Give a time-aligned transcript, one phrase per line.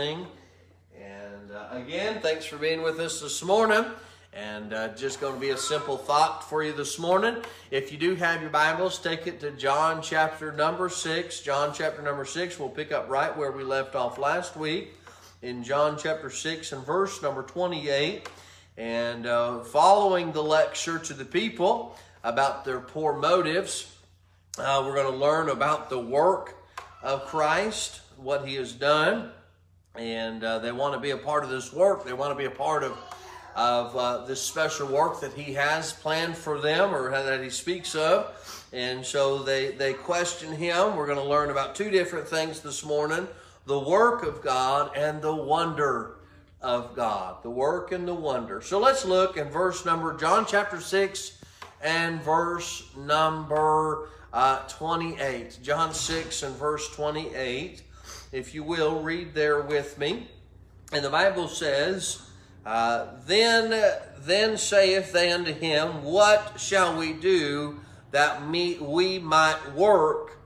[0.00, 3.84] And uh, again, thanks for being with us this morning.
[4.32, 7.36] And uh, just going to be a simple thought for you this morning.
[7.70, 11.40] If you do have your Bibles, take it to John chapter number 6.
[11.40, 14.94] John chapter number 6, we'll pick up right where we left off last week
[15.42, 18.26] in John chapter 6 and verse number 28.
[18.78, 21.94] And uh, following the lecture to the people
[22.24, 23.94] about their poor motives,
[24.58, 26.56] uh, we're going to learn about the work
[27.02, 29.32] of Christ, what he has done.
[29.96, 32.04] And uh, they want to be a part of this work.
[32.04, 32.96] They want to be a part of,
[33.56, 37.94] of uh, this special work that he has planned for them or that he speaks
[37.94, 38.68] of.
[38.72, 40.96] And so they, they question him.
[40.96, 43.26] We're going to learn about two different things this morning
[43.66, 46.16] the work of God and the wonder
[46.62, 47.42] of God.
[47.42, 48.60] The work and the wonder.
[48.62, 51.38] So let's look in verse number, John chapter 6
[51.82, 55.58] and verse number uh, 28.
[55.62, 57.82] John 6 and verse 28.
[58.32, 60.28] If you will, read there with me.
[60.92, 62.22] And the Bible says,
[62.64, 63.70] uh, Then
[64.18, 70.38] then saith they unto him, What shall we do that me, we might work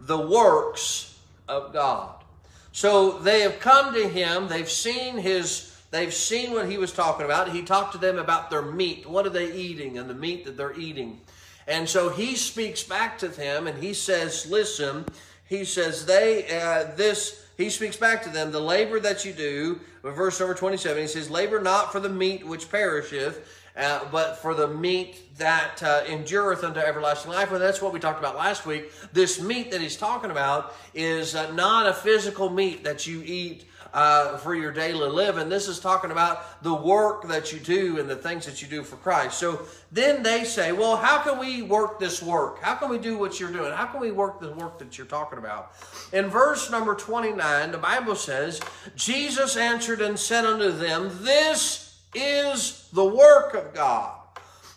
[0.00, 2.24] the works of God?
[2.72, 7.24] So they have come to him, they've seen his They've seen what he was talking
[7.24, 7.50] about.
[7.50, 9.08] He talked to them about their meat.
[9.08, 11.20] What are they eating and the meat that they're eating.
[11.66, 15.06] And so he speaks back to them and he says, listen,
[15.48, 19.80] he says, they, uh, this, he speaks back to them, the labor that you do,
[20.02, 23.46] verse number 27, he says, labor not for the meat which perisheth,
[23.78, 27.52] uh, but for the meat that uh, endureth unto everlasting life.
[27.52, 28.90] And that's what we talked about last week.
[29.12, 33.64] This meat that he's talking about is uh, not a physical meat that you eat
[33.92, 35.48] uh, for your daily living.
[35.48, 38.82] This is talking about the work that you do and the things that you do
[38.82, 39.38] for Christ.
[39.38, 42.62] So then they say, well, how can we work this work?
[42.62, 43.72] How can we do what you're doing?
[43.72, 45.72] How can we work the work that you're talking about?
[46.12, 48.60] In verse number 29, the Bible says,
[48.96, 54.14] Jesus answered and said unto them, This is the work of God,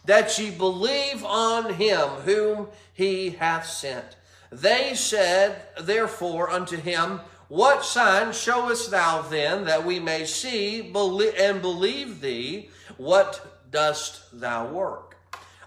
[0.05, 4.17] that ye believe on him whom he hath sent.
[4.51, 7.21] They said, therefore, unto him,
[7.51, 12.69] what sign showest thou then that we may see and believe thee?
[12.95, 15.17] What dost thou work?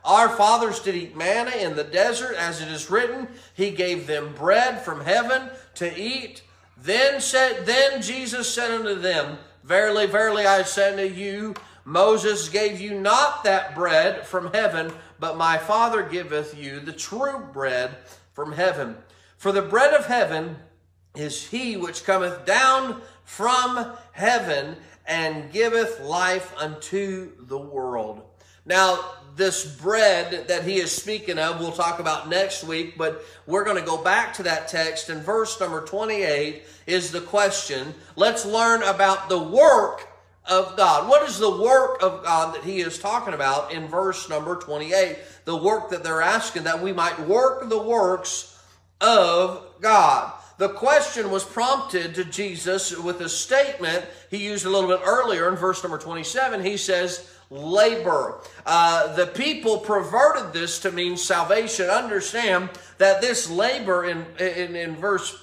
[0.02, 4.32] Our fathers did eat manna in the desert, as it is written, He gave them
[4.34, 6.40] bread from heaven to eat.
[6.78, 12.80] Then said, then Jesus said unto them, Verily, verily, I say unto you, Moses gave
[12.80, 14.90] you not that bread from heaven,
[15.20, 17.98] but my Father giveth you the true bread
[18.32, 18.96] from heaven.
[19.36, 20.56] For the bread of heaven
[21.14, 24.76] is he which cometh down from heaven
[25.06, 28.22] and giveth life unto the world.
[28.66, 28.98] Now,
[29.36, 33.78] this bread that he is speaking of, we'll talk about next week, but we're going
[33.78, 35.08] to go back to that text.
[35.08, 37.94] And verse number 28 is the question.
[38.16, 40.08] Let's learn about the work
[40.48, 41.08] of God.
[41.08, 45.18] What is the work of God that he is talking about in verse number 28?
[45.44, 48.58] The work that they're asking, that we might work the works
[49.00, 50.32] of God.
[50.56, 55.48] The question was prompted to Jesus with a statement he used a little bit earlier
[55.48, 56.62] in verse number 27.
[56.62, 58.38] He says, labor.
[58.64, 61.88] Uh, the people perverted this to mean salvation.
[61.88, 65.40] Understand that this labor in, in, in verse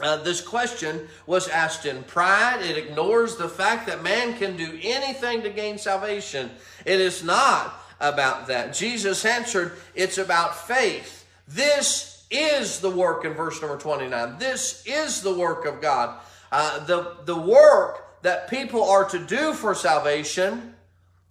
[0.00, 2.62] uh, this question was asked in pride.
[2.62, 6.50] It ignores the fact that man can do anything to gain salvation.
[6.86, 8.72] It is not about that.
[8.72, 11.26] Jesus answered, it's about faith.
[11.46, 14.38] This is the work in verse number 29.
[14.38, 16.18] This is the work of God.
[16.50, 20.74] Uh, the, the work that people are to do for salvation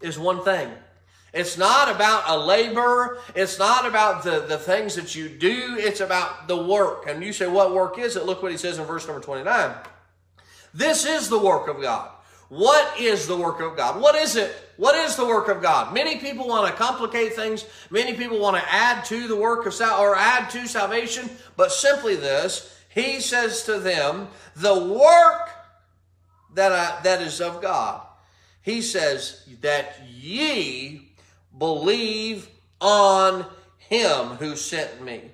[0.02, 0.70] is one thing.
[1.34, 3.20] It's not about a labor.
[3.36, 5.78] It's not about the, the things that you do.
[5.78, 7.06] It's about the work.
[7.08, 8.26] And you say, what work is it?
[8.26, 9.74] Look what he says in verse number 29.
[10.74, 12.12] This is the work of God.
[12.52, 14.02] What is the work of God?
[14.02, 14.54] What is it?
[14.76, 15.94] What is the work of God?
[15.94, 17.66] Many people want to complicate things.
[17.90, 21.72] Many people want to add to the work of sal- or add to salvation, but
[21.72, 24.28] simply this, he says to them,
[24.58, 25.50] the work
[26.56, 28.02] that I, that is of God.
[28.64, 31.14] He says that ye
[31.58, 32.50] believe
[32.82, 33.46] on
[33.78, 35.32] him who sent me.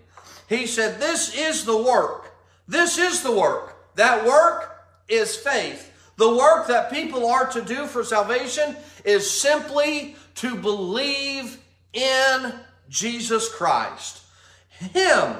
[0.48, 2.36] He said, this is the work.
[2.68, 3.96] This is the work.
[3.96, 5.92] That work is faith.
[6.18, 8.76] The work that people are to do for salvation
[9.06, 11.60] is simply to believe
[11.94, 12.54] in
[12.90, 14.24] Jesus Christ.
[14.70, 15.36] Him.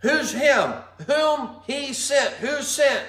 [0.00, 0.72] Who's Him?
[1.06, 2.34] Whom He sent.
[2.34, 3.04] Who sent?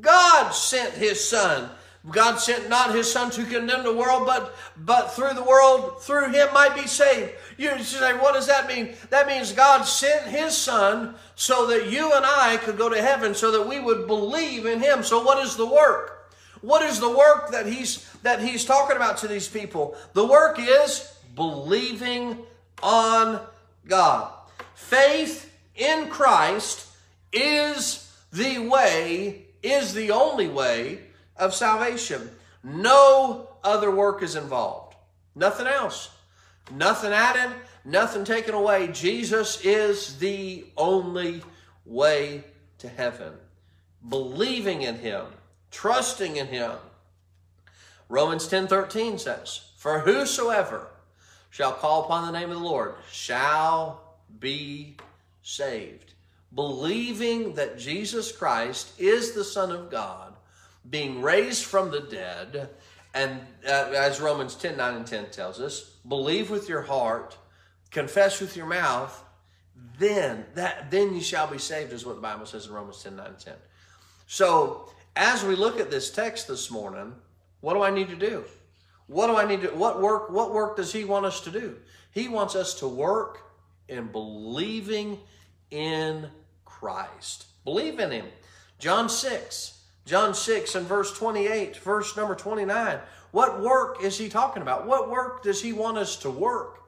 [0.00, 1.70] God sent His Son.
[2.10, 6.30] God sent not his son to condemn the world, but, but through the world, through
[6.30, 7.32] him might be saved.
[7.58, 8.94] You say, what does that mean?
[9.10, 13.34] That means God sent his son so that you and I could go to heaven,
[13.34, 15.02] so that we would believe in him.
[15.02, 16.15] So what is the work?
[16.60, 19.96] What is the work that he's, that he's talking about to these people?
[20.12, 22.38] The work is believing
[22.82, 23.40] on
[23.86, 24.32] God.
[24.74, 26.86] Faith in Christ
[27.32, 31.00] is the way, is the only way
[31.36, 32.30] of salvation.
[32.62, 34.94] No other work is involved.
[35.34, 36.10] Nothing else.
[36.72, 37.54] Nothing added,
[37.84, 38.88] nothing taken away.
[38.88, 41.42] Jesus is the only
[41.84, 42.42] way
[42.78, 43.32] to heaven.
[44.08, 45.26] Believing in him,
[45.76, 46.72] trusting in him.
[48.08, 50.88] Romans 10:13 says, "For whosoever
[51.50, 54.96] shall call upon the name of the Lord shall be
[55.42, 56.14] saved."
[56.54, 60.34] Believing that Jesus Christ is the Son of God
[60.88, 62.70] being raised from the dead,
[63.12, 67.36] and uh, as Romans 10 9 and 10 tells us, believe with your heart,
[67.90, 69.24] confess with your mouth,
[69.98, 73.16] then that then you shall be saved, is what the Bible says in Romans 10
[73.16, 73.54] 9 and 10.
[74.26, 77.14] So as we look at this text this morning,
[77.60, 78.44] what do I need to do?
[79.06, 81.76] What do I need to what work what work does he want us to do?
[82.12, 83.38] He wants us to work
[83.88, 85.18] in believing
[85.70, 86.28] in
[86.64, 87.46] Christ.
[87.64, 88.26] Believe in him.
[88.78, 89.76] John 6
[90.06, 93.00] John 6 and verse 28, verse number 29.
[93.32, 94.86] What work is he talking about?
[94.86, 96.78] What work does he want us to work?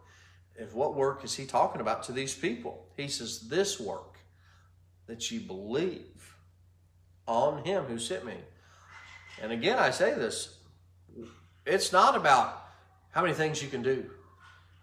[0.55, 2.87] If what work is he talking about to these people?
[2.97, 4.19] He says, This work
[5.07, 6.37] that you believe
[7.29, 8.35] on him who sent me.
[9.41, 10.57] And again, I say this
[11.65, 12.65] it's not about
[13.11, 14.11] how many things you can do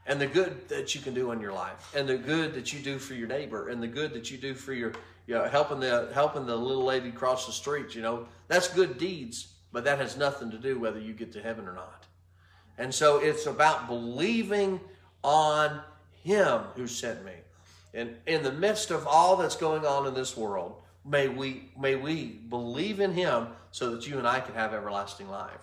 [0.06, 2.80] and the good that you can do in your life and the good that you
[2.80, 4.94] do for your neighbor and the good that you do for your
[5.28, 8.98] you know, helping the helping the little lady cross the street, you know, that's good
[8.98, 12.06] deeds, but that has nothing to do whether you get to heaven or not.
[12.78, 14.80] And so it's about believing
[15.24, 15.82] on
[16.24, 17.32] him who sent me.
[17.94, 21.96] And in the midst of all that's going on in this world, may we may
[21.96, 25.62] we believe in him so that you and I can have everlasting life.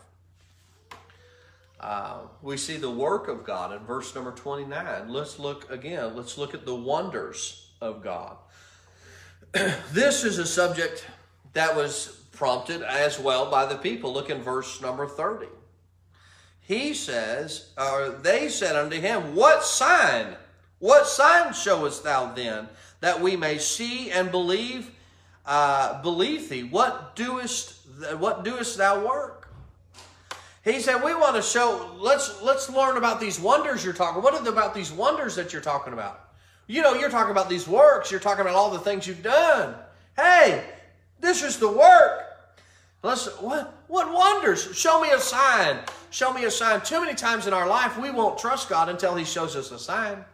[1.80, 5.08] Uh, we see the work of God in verse number 29.
[5.08, 6.14] Let's look again.
[6.14, 8.36] Let's look at the wonders of God.
[9.92, 11.04] this is a subject
[11.54, 14.12] that was prompted as well by the people.
[14.12, 15.46] Look in verse number 30.
[16.60, 20.36] He says, or they said unto him, What sign?
[20.78, 22.68] What sign showest thou then,
[23.00, 24.90] that we may see and believe,
[25.46, 26.62] uh, believe thee?
[26.62, 27.74] What doest,
[28.18, 29.48] what doest thou work?
[30.64, 34.22] He said, We want to show, let's let's learn about these wonders you're talking.
[34.22, 36.28] What are about these wonders that you're talking about?
[36.66, 38.10] You know, you're talking about these works.
[38.10, 39.74] You're talking about all the things you've done.
[40.16, 40.64] Hey,
[41.20, 42.32] this is the work.
[43.02, 44.76] Let's, what, what wonders?
[44.76, 45.78] Show me a sign.
[46.10, 46.80] Show me a sign.
[46.82, 49.78] Too many times in our life, we won't trust God until He shows us a
[49.78, 50.24] sign.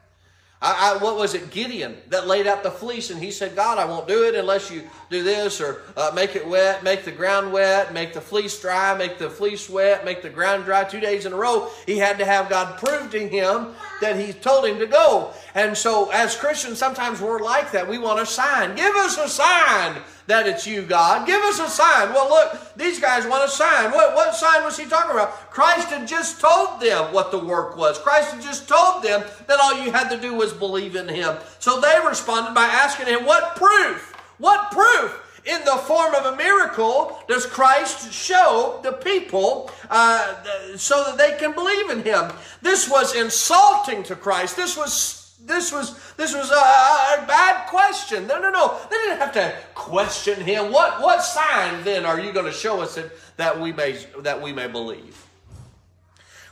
[0.60, 3.78] I, I, what was it, Gideon, that laid out the fleece and he said, God,
[3.78, 7.12] I won't do it unless you do this or uh, make it wet, make the
[7.12, 10.98] ground wet, make the fleece dry, make the fleece wet, make the ground dry two
[10.98, 11.70] days in a row.
[11.86, 13.68] He had to have God prove to him
[14.00, 15.32] that he told him to go.
[15.54, 17.88] And so as Christians, sometimes we're like that.
[17.88, 18.76] We want a sign.
[18.76, 21.26] Give us a sign that it's you, God.
[21.26, 22.12] Give us a sign.
[22.12, 23.90] Well, look, these guys want a sign.
[23.92, 25.50] What, what sign was he talking about?
[25.50, 27.98] Christ had just told them what the work was.
[27.98, 31.36] Christ had just told them that all you had to do was believe in him.
[31.58, 34.14] So they responded by asking him, What proof?
[34.38, 35.24] What proof?
[35.48, 40.34] In the form of a miracle does Christ show the people uh,
[40.76, 42.30] so that they can believe in him.
[42.60, 44.56] This was insulting to Christ.
[44.56, 48.26] This was this was this was a, a, bad question.
[48.26, 48.78] No, no, no.
[48.90, 50.70] They didn't have to question him.
[50.70, 54.42] What what sign then are you going to show us that, that we may that
[54.42, 55.27] we may believe?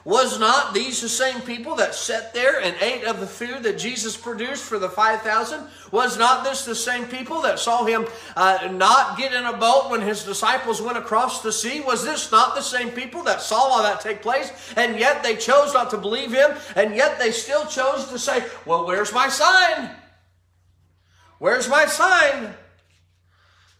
[0.06, 3.76] Was not these the same people that sat there and ate of the food that
[3.76, 5.66] Jesus produced for the 5,000?
[5.90, 9.90] Was not this the same people that saw him uh, not get in a boat
[9.90, 11.80] when his disciples went across the sea?
[11.80, 15.34] Was this not the same people that saw all that take place and yet they
[15.34, 19.26] chose not to believe him and yet they still chose to say, Well, where's my
[19.26, 19.90] sign?
[21.40, 22.54] Where's my sign?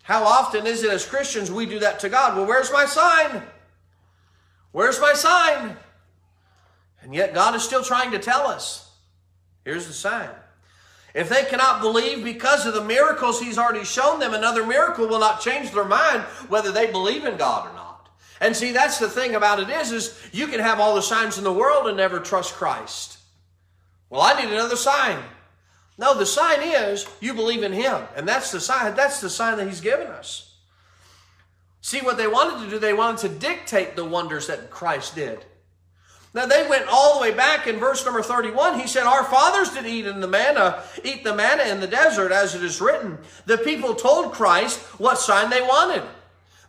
[0.03, 2.37] How often is it as Christians we do that to God?
[2.37, 3.43] Well, where's my sign?
[4.73, 5.77] Where's my sign?
[7.07, 8.91] And yet God is still trying to tell us.
[9.65, 10.29] Here's the sign.
[11.15, 15.21] If they cannot believe because of the miracles he's already shown them, another miracle will
[15.21, 18.09] not change their mind whether they believe in God or not.
[18.41, 21.39] And see, that's the thing about it is, is you can have all the signs
[21.39, 23.19] in the world and never trust Christ.
[24.11, 25.23] Well, I need another sign.
[25.99, 28.03] No, the sign is you believe in him.
[28.17, 30.57] And that's the sign, that's the sign that he's given us.
[31.83, 35.45] See, what they wanted to do, they wanted to dictate the wonders that Christ did.
[36.37, 38.79] Now they went all the way back in verse number 31.
[38.79, 42.31] He said, Our fathers did eat in the manna, eat the manna in the desert,
[42.31, 43.17] as it is written.
[43.47, 46.03] The people told Christ what sign they wanted.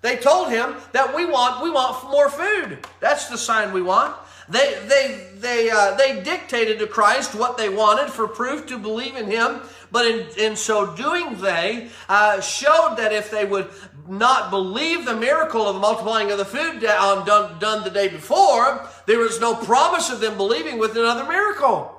[0.02, 2.88] They told him that we want we want more food.
[3.02, 4.16] That's the sign we want.
[4.48, 9.18] They they they uh, they dictated to Christ what they wanted for proof to believe
[9.18, 9.60] in Him.
[9.92, 13.70] But in, in so doing, they uh, showed that if they would
[14.10, 18.08] not believe the miracle of the multiplying of the food um, done, done the day
[18.08, 21.94] before, there was no promise of them believing with another miracle.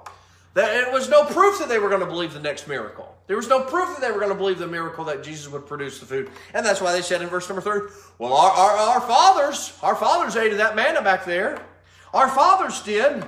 [0.54, 3.14] That it was no proof that they were going to believe the next miracle.
[3.28, 5.66] There was no proof that they were going to believe the miracle that Jesus would
[5.66, 6.30] produce the food.
[6.54, 7.82] And that's why they said in verse number three,
[8.18, 11.62] well, our, our, our fathers, our fathers ate of that manna back there.
[12.14, 13.24] Our fathers did.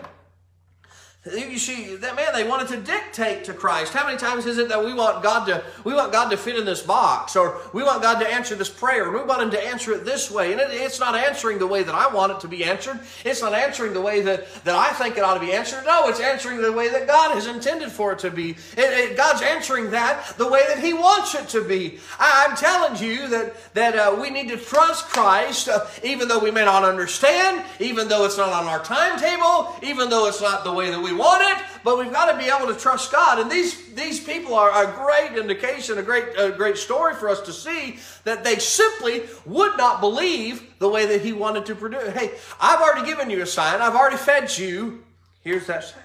[1.27, 3.93] You see, that man, they wanted to dictate to Christ.
[3.93, 6.57] How many times is it that we want God to we want God to fit
[6.57, 9.63] in this box, or we want God to answer this prayer, we want Him to
[9.63, 12.41] answer it this way, and it, it's not answering the way that I want it
[12.41, 13.01] to be answered.
[13.23, 15.85] It's not answering the way that, that I think it ought to be answered.
[15.85, 18.53] No, it's answering the way that God has intended for it to be.
[18.53, 21.99] It, it, God's answering that the way that He wants it to be.
[22.19, 26.39] I, am telling you that that uh, we need to trust Christ, uh, even though
[26.39, 30.65] we may not understand, even though it's not on our timetable, even though it's not
[30.65, 33.13] the way that we we want it, but we've got to be able to trust
[33.13, 33.39] God.
[33.39, 37.41] And these, these people are a great indication, a great, a great story for us
[37.43, 42.13] to see that they simply would not believe the way that He wanted to produce.
[42.13, 45.05] Hey, I've already given you a sign, I've already fed you.
[45.43, 46.03] Here's that sign.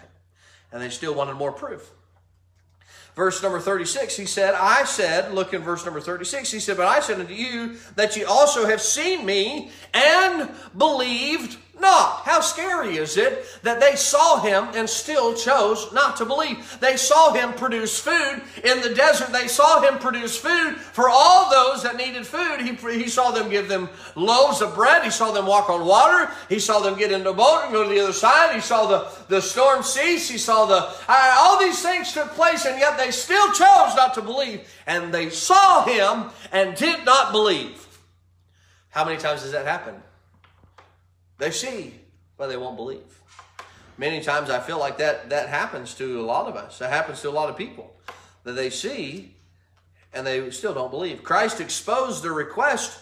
[0.71, 1.91] And they still wanted more proof.
[3.15, 6.87] Verse number 36, he said, I said, look in verse number 36, he said, But
[6.87, 12.21] I said unto you that ye also have seen me and believed not.
[12.23, 16.79] How scary is it that they saw him and still chose not to believe?
[16.79, 19.31] They saw him produce food in the desert.
[19.31, 22.61] They saw him produce food for all those that needed food.
[22.61, 25.03] He, he saw them give them loaves of bread.
[25.03, 26.31] He saw them walk on water.
[26.49, 28.55] He saw them get in the boat and go to the other side.
[28.55, 30.29] He saw the, the storm cease.
[30.29, 34.13] He saw the, uh, all these things took place and yet they still chose not
[34.15, 34.67] to believe.
[34.87, 37.85] And they saw him and did not believe.
[38.89, 40.01] How many times has that happened?
[41.37, 41.93] They see,
[42.37, 43.21] but they won't believe.
[43.97, 46.79] Many times I feel like that, that happens to a lot of us.
[46.79, 47.95] That happens to a lot of people.
[48.43, 49.35] That they see
[50.13, 51.23] and they still don't believe.
[51.23, 52.99] Christ exposed their request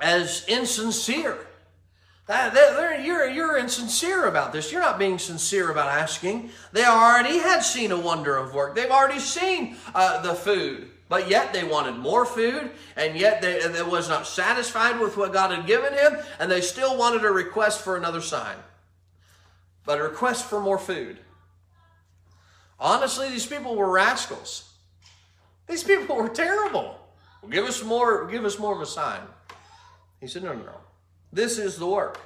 [0.00, 1.38] as insincere.
[2.26, 4.72] That, that, you're, you're insincere about this.
[4.72, 6.50] You're not being sincere about asking.
[6.72, 8.74] They already had seen a wonder of work.
[8.74, 10.90] They've already seen uh, the food.
[11.08, 15.32] But yet they wanted more food, and yet they, they was not satisfied with what
[15.32, 18.56] God had given him, and they still wanted a request for another sign.
[19.84, 21.18] But a request for more food.
[22.78, 24.68] Honestly, these people were rascals.
[25.68, 26.98] These people were terrible.
[27.40, 29.20] Well, give us more, give us more of a sign.
[30.20, 30.80] He said, No, no, no.
[31.32, 32.18] This is the work.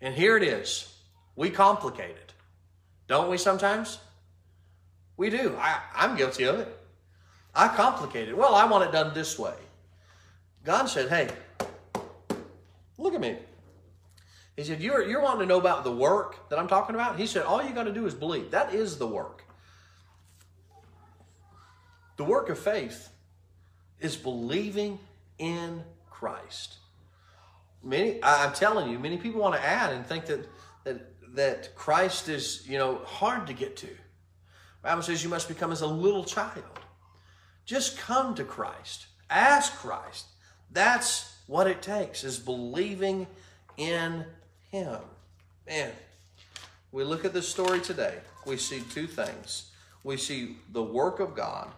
[0.00, 0.94] And here it is.
[1.36, 2.32] We complicate it.
[3.06, 3.98] Don't we sometimes?
[5.16, 5.56] We do.
[5.58, 6.80] I, I'm guilty of it.
[7.54, 8.36] I complicate it.
[8.36, 9.54] Well, I want it done this way.
[10.64, 11.28] God said, hey,
[12.98, 13.36] look at me.
[14.56, 17.18] He said, you're, you're wanting to know about the work that I'm talking about?
[17.18, 18.50] He said, all you got to do is believe.
[18.52, 19.44] That is the work.
[22.16, 23.08] The work of faith
[24.00, 24.98] is believing
[25.38, 26.76] in Christ.
[27.82, 30.48] Many, I'm telling you, many people want to add and think that,
[30.84, 33.86] that, that Christ is, you know, hard to get to.
[33.86, 33.92] The
[34.82, 36.62] Bible says you must become as a little child.
[37.64, 39.06] Just come to Christ.
[39.30, 40.26] Ask Christ.
[40.70, 43.26] That's what it takes, is believing
[43.76, 44.24] in
[44.70, 45.00] Him.
[45.66, 45.90] Man,
[46.92, 48.18] we look at this story today.
[48.46, 49.70] We see two things.
[50.02, 51.70] We see the work of God,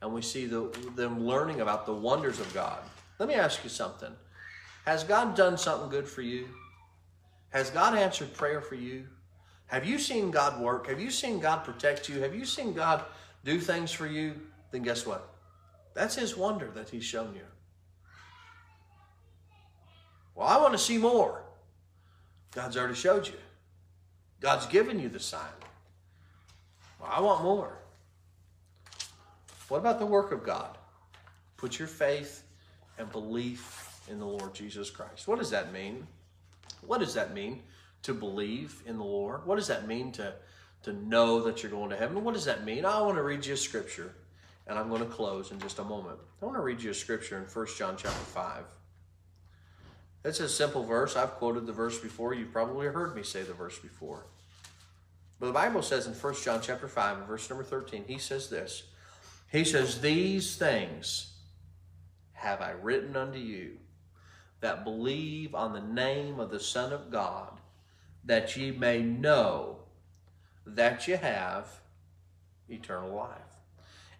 [0.00, 2.78] and we see the, them learning about the wonders of God.
[3.18, 4.12] Let me ask you something.
[4.86, 6.48] Has God done something good for you?
[7.50, 9.06] Has God answered prayer for you?
[9.66, 10.88] Have you seen God work?
[10.88, 12.20] Have you seen God protect you?
[12.20, 13.04] Have you seen God
[13.44, 14.34] do things for you?
[14.70, 15.33] Then guess what?
[15.94, 17.46] That's his wonder that he's shown you.
[20.34, 21.42] Well, I want to see more.
[22.52, 23.34] God's already showed you.
[24.40, 25.40] God's given you the sign.
[27.00, 27.78] Well, I want more.
[29.68, 30.76] What about the work of God?
[31.56, 32.44] Put your faith
[32.98, 35.26] and belief in the Lord Jesus Christ.
[35.26, 36.06] What does that mean?
[36.86, 37.62] What does that mean
[38.02, 39.46] to believe in the Lord?
[39.46, 40.34] What does that mean to,
[40.82, 42.22] to know that you're going to heaven?
[42.22, 42.84] What does that mean?
[42.84, 44.14] I want to read you a scripture
[44.66, 46.18] and I'm going to close in just a moment.
[46.40, 48.64] I want to read you a scripture in 1 John chapter 5.
[50.24, 51.16] It's a simple verse.
[51.16, 52.32] I've quoted the verse before.
[52.32, 54.26] You've probably heard me say the verse before.
[55.38, 58.84] But the Bible says in 1 John chapter 5, verse number 13, he says this.
[59.52, 61.32] He says, These things
[62.32, 63.78] have I written unto you
[64.60, 67.60] that believe on the name of the Son of God,
[68.24, 69.80] that ye may know
[70.66, 71.68] that ye have
[72.68, 73.53] eternal life,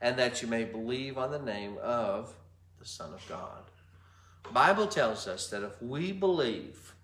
[0.01, 2.33] and that you may believe on the name of
[2.79, 3.63] the Son of God.
[4.53, 6.95] Bible tells us that if we believe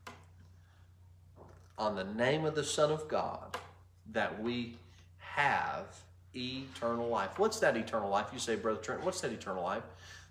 [1.78, 3.56] on the name of the Son of God,
[4.12, 4.76] that we
[5.18, 5.86] have
[6.34, 7.38] eternal life.
[7.38, 8.26] What's that eternal life?
[8.32, 9.82] You say, Brother Trent, what's that eternal life?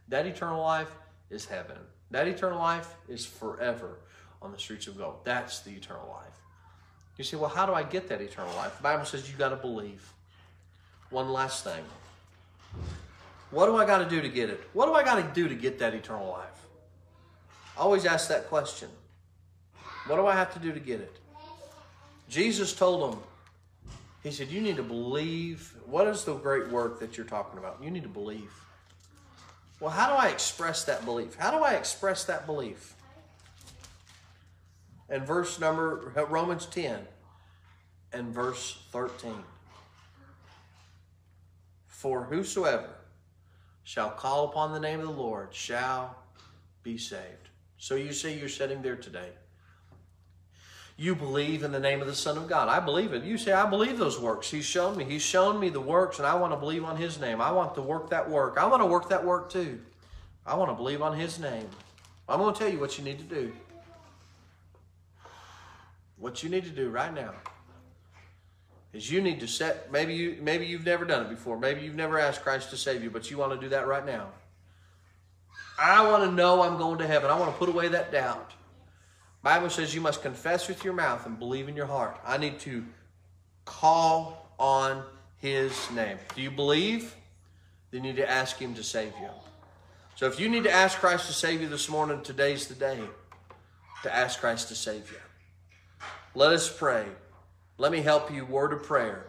[0.08, 0.92] That eternal life
[1.30, 1.78] is heaven.
[2.12, 3.98] That eternal life is forever
[4.42, 5.20] on the streets of gold.
[5.24, 6.34] That's the eternal life.
[7.18, 8.78] You say, well, how do I get that eternal life?
[8.78, 10.14] The Bible says you got to believe.
[11.10, 11.84] One last thing.
[13.52, 14.62] What do I got to do to get it?
[14.74, 16.66] What do I got to do to get that eternal life?
[17.78, 18.90] I always ask that question.
[20.06, 21.16] What do I have to do to get it?
[22.30, 23.20] Jesus told them,
[24.22, 25.74] He said, You need to believe.
[25.86, 27.80] What is the great work that you're talking about?
[27.82, 28.52] You need to believe.
[29.80, 31.36] Well, how do I express that belief?
[31.36, 32.94] How do I express that belief?
[35.10, 37.00] And verse number, Romans 10
[38.14, 39.34] and verse 13.
[41.88, 42.90] For whosoever
[43.90, 46.16] shall call upon the name of the Lord shall
[46.84, 47.50] be saved.
[47.80, 49.30] So you see, you're sitting there today.
[50.96, 52.70] You believe in the name of the Son of God.
[52.70, 53.24] I believe it.
[53.24, 54.52] You say, I believe those works.
[54.52, 55.06] He's shown me.
[55.06, 57.42] He's shown me the works, and I want to believe on His name.
[57.42, 58.60] I want to work that work.
[58.60, 59.80] I want to work that work too.
[60.46, 61.68] I want to believe on His name.
[62.28, 63.52] I'm going to tell you what you need to do.
[66.18, 67.34] What you need to do right now
[68.94, 71.58] is you need to set maybe you maybe you've never done it before.
[71.58, 74.06] Maybe you've never asked christ to save you but you want to do that right
[74.06, 74.30] now.
[75.82, 77.30] I want to know i'm going to heaven.
[77.30, 78.54] I want to put away that doubt.
[79.42, 82.20] Bible says you must confess with your mouth and believe in your heart.
[82.26, 82.84] I need to
[83.64, 85.04] call on
[85.38, 86.18] his name.
[86.36, 87.16] Do you believe?
[87.92, 89.30] Then you need to ask him to save you.
[90.16, 93.00] So if you need to ask christ to save you this morning today's the day
[94.04, 95.18] to ask christ to save you.
[96.36, 97.06] Let us pray
[97.80, 98.46] let me help you.
[98.46, 99.26] Word of prayer.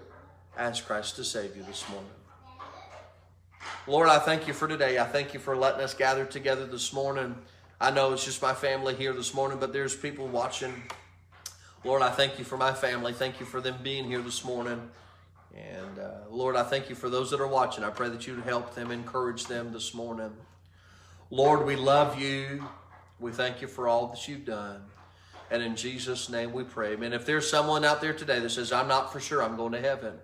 [0.58, 2.10] Ask Christ to save you this morning.
[3.86, 4.98] Lord, I thank you for today.
[4.98, 7.36] I thank you for letting us gather together this morning.
[7.80, 10.74] I know it's just my family here this morning, but there's people watching.
[11.84, 13.12] Lord, I thank you for my family.
[13.12, 14.90] Thank you for them being here this morning.
[15.56, 17.84] And uh, Lord, I thank you for those that are watching.
[17.84, 20.32] I pray that you'd help them, encourage them this morning.
[21.30, 22.66] Lord, we love you.
[23.20, 24.82] We thank you for all that you've done.
[25.50, 26.94] And in Jesus' name we pray.
[26.94, 29.72] And if there's someone out there today that says, I'm not for sure I'm going
[29.72, 30.14] to heaven.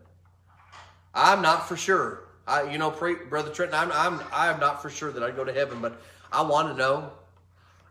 [1.13, 2.29] I'm not for sure.
[2.47, 5.43] I, you know, Brother Trenton, I'm, I'm, I am not for sure that I go
[5.43, 7.11] to heaven, but I want to know.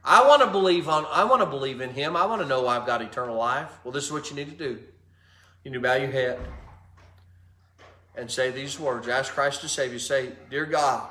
[0.04, 2.15] I want to believe on, I want to believe in Him.
[2.15, 3.71] I want to know I've got eternal life.
[3.84, 4.80] Well, this is what you need to do.
[5.63, 6.39] You need to bow your head
[8.15, 9.08] and say these words.
[9.08, 10.00] Ask Christ to save you.
[10.00, 11.10] Say, Dear God,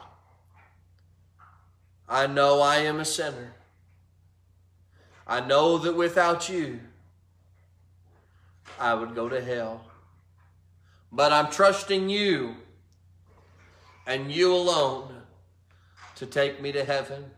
[2.09, 3.53] I know I am a sinner.
[5.27, 6.81] I know that without you,
[8.79, 9.85] I would go to hell.
[11.11, 12.57] But I'm trusting you
[14.07, 15.15] and you alone
[16.17, 17.31] to take me to heaven.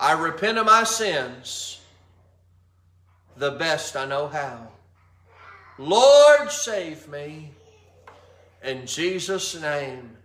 [0.00, 1.80] I repent of my sins
[3.36, 4.68] the best I know how.
[5.78, 7.50] Lord, save me.
[8.62, 10.16] In Jesus' name,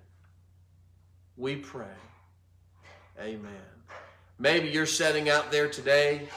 [1.36, 1.86] we pray.
[3.20, 3.79] Amen.
[4.42, 6.30] Maybe you're sitting out there today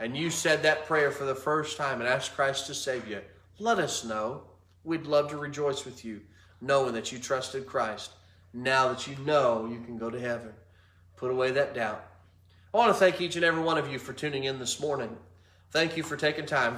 [0.00, 3.20] and you said that prayer for the first time and asked Christ to save you.
[3.60, 4.42] Let us know.
[4.82, 6.20] We'd love to rejoice with you,
[6.60, 8.10] knowing that you trusted Christ.
[8.52, 10.52] Now that you know you can go to heaven,
[11.16, 12.04] put away that doubt.
[12.72, 15.16] I want to thank each and every one of you for tuning in this morning.
[15.70, 16.72] Thank you for taking time.